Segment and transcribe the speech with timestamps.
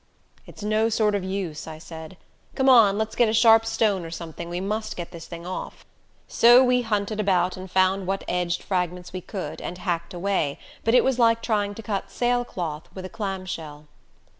[0.47, 2.17] "It's no sort of use," I said.
[2.55, 5.85] "Come on let's get a sharp stone or something we must get this thing off."
[6.27, 10.95] So we hunted about and found what edged fragments we could, and hacked away, but
[10.95, 13.85] it was like trying to cut sailcloth with a clamshell.